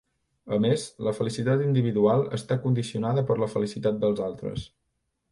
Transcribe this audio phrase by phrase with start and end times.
[0.55, 4.65] A més, la felicitat individual està condicionada per la felicitat dels altres.